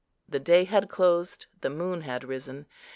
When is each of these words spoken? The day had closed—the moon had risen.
The 0.27 0.39
day 0.39 0.63
had 0.63 0.89
closed—the 0.89 1.69
moon 1.69 2.01
had 2.01 2.23
risen. 2.23 2.65